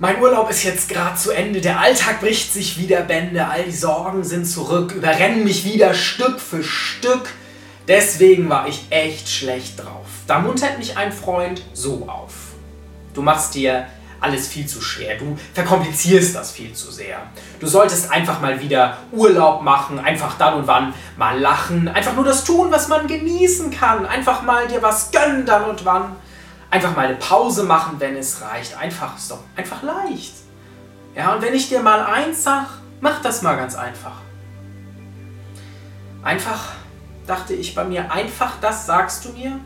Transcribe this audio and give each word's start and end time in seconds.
Mein 0.00 0.22
Urlaub 0.22 0.48
ist 0.48 0.62
jetzt 0.62 0.88
gerade 0.88 1.16
zu 1.16 1.32
Ende, 1.32 1.60
der 1.60 1.80
Alltag 1.80 2.20
bricht 2.20 2.52
sich 2.52 2.78
wieder 2.78 3.00
Bände, 3.00 3.48
all 3.48 3.64
die 3.64 3.72
Sorgen 3.72 4.22
sind 4.22 4.44
zurück, 4.44 4.92
überrennen 4.92 5.42
mich 5.42 5.64
wieder 5.64 5.92
Stück 5.92 6.38
für 6.38 6.62
Stück. 6.62 7.30
Deswegen 7.88 8.48
war 8.48 8.68
ich 8.68 8.86
echt 8.90 9.28
schlecht 9.28 9.80
drauf. 9.80 10.06
Da 10.28 10.38
muntert 10.38 10.78
mich 10.78 10.96
ein 10.96 11.10
Freund 11.10 11.64
so 11.72 12.08
auf. 12.08 12.32
Du 13.12 13.22
machst 13.22 13.56
dir 13.56 13.88
alles 14.20 14.46
viel 14.46 14.68
zu 14.68 14.80
schwer. 14.80 15.18
Du 15.18 15.36
verkomplizierst 15.52 16.32
das 16.32 16.52
viel 16.52 16.72
zu 16.74 16.92
sehr. 16.92 17.18
Du 17.58 17.66
solltest 17.66 18.12
einfach 18.12 18.40
mal 18.40 18.60
wieder 18.60 18.98
Urlaub 19.10 19.62
machen, 19.62 19.98
einfach 19.98 20.38
dann 20.38 20.54
und 20.54 20.68
wann 20.68 20.94
mal 21.16 21.40
lachen, 21.40 21.88
einfach 21.88 22.14
nur 22.14 22.24
das 22.24 22.44
tun, 22.44 22.70
was 22.70 22.86
man 22.86 23.08
genießen 23.08 23.72
kann, 23.72 24.06
einfach 24.06 24.42
mal 24.42 24.68
dir 24.68 24.80
was 24.80 25.10
gönnen 25.10 25.44
dann 25.44 25.64
und 25.64 25.84
wann. 25.84 26.14
Einfach 26.70 26.94
mal 26.94 27.06
eine 27.06 27.16
Pause 27.16 27.64
machen, 27.64 27.96
wenn 27.98 28.16
es 28.16 28.42
reicht. 28.42 28.76
Einfach 28.76 29.16
ist 29.16 29.30
doch 29.30 29.40
einfach 29.56 29.82
leicht. 29.82 30.34
Ja, 31.14 31.34
und 31.34 31.42
wenn 31.42 31.54
ich 31.54 31.68
dir 31.68 31.80
mal 31.80 32.04
eins 32.04 32.44
sag, 32.44 32.66
mach 33.00 33.22
das 33.22 33.42
mal 33.42 33.56
ganz 33.56 33.74
einfach. 33.74 34.16
Einfach, 36.22 36.72
dachte 37.26 37.54
ich 37.54 37.74
bei 37.74 37.84
mir, 37.84 38.12
einfach 38.12 38.52
das 38.60 38.86
sagst 38.86 39.24
du 39.24 39.30
mir? 39.30 39.58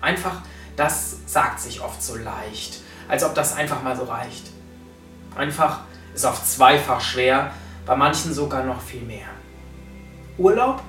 Einfach, 0.00 0.36
das 0.76 1.18
sagt 1.26 1.60
sich 1.60 1.80
oft 1.80 2.02
so 2.02 2.16
leicht, 2.16 2.80
als 3.08 3.22
ob 3.22 3.34
das 3.34 3.54
einfach 3.54 3.82
mal 3.82 3.96
so 3.96 4.04
reicht. 4.04 4.50
Einfach 5.36 5.80
ist 6.14 6.24
oft 6.24 6.46
zweifach 6.46 7.00
schwer, 7.00 7.52
bei 7.86 7.94
manchen 7.94 8.34
sogar 8.34 8.64
noch 8.64 8.80
viel 8.80 9.02
mehr. 9.02 9.28
Urlaub 10.38 10.82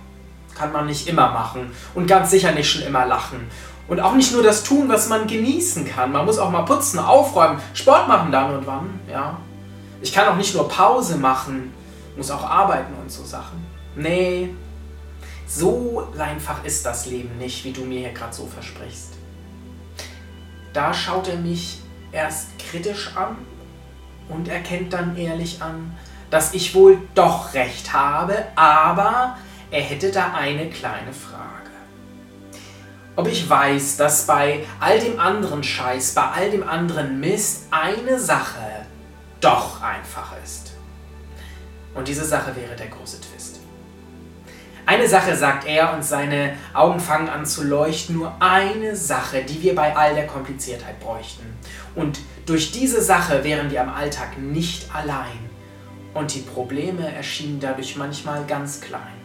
kann 0.55 0.72
man 0.72 0.85
nicht 0.85 1.08
immer 1.08 1.31
machen 1.31 1.72
und 1.94 2.08
ganz 2.08 2.31
sicher 2.31 2.52
nicht 2.52 2.72
schon 2.72 2.83
immer 2.83 3.05
lachen. 3.05 3.49
Und 3.91 4.00
auch 4.00 4.16
nicht 4.16 4.31
nur 4.31 4.41
das 4.41 4.63
tun, 4.63 4.88
was 4.88 5.09
man 5.09 5.27
genießen 5.27 5.86
kann. 5.86 6.13
Man 6.13 6.26
muss 6.26 6.38
auch 6.38 6.50
mal 6.50 6.62
putzen, 6.62 6.98
aufräumen, 6.98 7.59
Sport 7.73 8.08
machen 8.08 8.31
dann 8.31 8.55
und 8.55 8.66
wann. 8.66 9.02
Ja. 9.12 9.38
Ich 10.02 10.14
kann 10.14 10.30
auch 10.30 10.38
nicht 10.38 10.55
nur 10.55 10.70
Pause 10.70 11.17
machen, 11.17 11.73
muss 12.16 12.31
auch 12.31 12.50
arbeiten 12.50 12.94
und 13.02 13.11
so 13.11 13.25
Sachen. 13.25 13.66
Nee, 13.98 14.52
so 15.45 16.08
einfach 16.17 16.64
ist 16.64 16.86
das 16.86 17.08
Leben 17.08 17.38
nicht, 17.38 17.66
wie 17.66 17.73
du 17.73 17.81
mir 17.81 18.00
hier 18.00 18.14
gerade 18.14 18.33
so 18.33 18.45
versprichst. 18.45 19.09
Da 20.72 20.94
schaut 20.94 21.28
er 21.28 21.36
mich 21.36 21.81
erst 22.14 22.58
kritisch 22.59 23.11
an 23.17 23.36
und 24.30 24.48
erkennt 24.48 24.94
dann 24.94 25.17
ehrlich 25.17 25.61
an, 25.61 25.98
dass 26.30 26.53
ich 26.53 26.73
wohl 26.73 26.98
doch 27.14 27.53
recht 27.55 27.92
habe, 27.92 28.38
aber 28.55 29.36
er 29.70 29.81
hätte 29.81 30.14
da 30.14 30.31
eine 30.33 30.70
kleine 30.70 31.11
Frage 31.11 31.61
ob 33.16 33.28
ich 33.28 33.50
weiß, 33.50 33.98
dass 33.98 34.26
bei 34.26 34.66
all 34.80 35.00
dem 35.00 35.20
anderen 35.20 35.64
Scheiß, 35.64 36.14
bei 36.14 36.23
all 36.23 36.52
dem 36.52 36.67
anderen 36.67 37.20
Mist 37.20 37.66
eine 37.72 38.20
Sache 38.20 38.86
doch 39.40 39.81
einfach 39.81 40.34
ist. 40.44 40.73
Und 41.94 42.08
diese 42.08 42.26
Sache 42.26 42.56
wäre 42.56 42.76
der 42.76 42.88
große 42.88 43.20
Twist. 43.20 43.59
Eine 44.86 45.08
Sache, 45.08 45.36
sagt 45.36 45.66
er, 45.67 45.94
und 45.94 46.04
seine 46.04 46.54
Augen 46.73 47.00
fangen 47.00 47.30
an 47.30 47.45
zu 47.45 47.64
leuchten, 47.64 48.17
nur 48.17 48.34
eine 48.39 48.95
Sache, 48.95 49.44
die 49.44 49.62
wir 49.62 49.76
bei 49.76 49.95
all 49.95 50.16
der 50.16 50.28
Kompliziertheit 50.28 51.00
bräuchten. 51.00 51.45
Und 51.95 52.20
durch 52.45 52.72
diese 52.72 53.02
Sache 53.02 53.44
wären 53.44 53.70
wir 53.70 53.82
am 53.82 53.94
Alltag 53.94 54.38
nicht 54.38 54.94
allein. 54.94 55.50
Und 56.14 56.34
die 56.34 56.39
Probleme 56.39 57.14
erschienen 57.14 57.59
dadurch 57.59 57.95
manchmal 57.95 58.45
ganz 58.45 58.82
klein. 58.82 59.20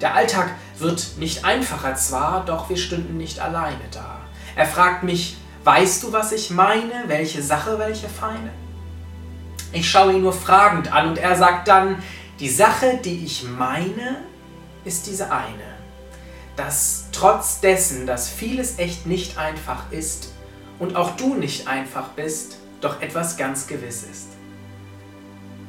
Der 0.00 0.14
Alltag 0.14 0.50
wird 0.78 1.16
nicht 1.18 1.44
einfacher 1.44 1.94
zwar, 1.94 2.44
doch 2.44 2.68
wir 2.68 2.76
stünden 2.76 3.16
nicht 3.16 3.40
alleine 3.40 3.84
da. 3.90 4.20
Er 4.56 4.66
fragt 4.66 5.02
mich, 5.02 5.36
weißt 5.64 6.02
du, 6.02 6.12
was 6.12 6.32
ich 6.32 6.50
meine? 6.50 7.04
Welche 7.06 7.42
Sache, 7.42 7.78
welche 7.78 8.08
Feine? 8.08 8.50
Ich 9.72 9.90
schaue 9.90 10.12
ihn 10.12 10.22
nur 10.22 10.32
fragend 10.32 10.92
an 10.92 11.08
und 11.08 11.18
er 11.18 11.36
sagt 11.36 11.68
dann, 11.68 12.02
die 12.40 12.48
Sache, 12.48 12.98
die 13.04 13.24
ich 13.24 13.44
meine, 13.44 14.18
ist 14.84 15.06
diese 15.06 15.32
eine. 15.32 15.74
Dass 16.56 17.06
trotz 17.12 17.60
dessen, 17.60 18.06
dass 18.06 18.28
vieles 18.28 18.78
echt 18.78 19.06
nicht 19.06 19.38
einfach 19.38 19.90
ist 19.90 20.32
und 20.78 20.96
auch 20.96 21.16
du 21.16 21.34
nicht 21.34 21.66
einfach 21.66 22.08
bist, 22.10 22.58
doch 22.80 23.00
etwas 23.00 23.36
ganz 23.36 23.66
gewiss 23.66 24.04
ist. 24.04 24.28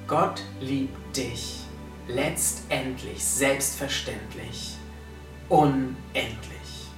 Gott 0.08 0.42
liebt 0.60 1.18
dich 1.18 1.65
letztendlich, 2.08 3.24
selbstverständlich, 3.24 4.78
unendlich. 5.50 6.90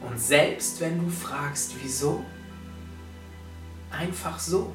Und 0.00 0.20
selbst 0.20 0.80
wenn 0.80 0.98
du 0.98 1.08
fragst, 1.08 1.74
wieso, 1.82 2.24
einfach 3.90 4.38
so. 4.38 4.72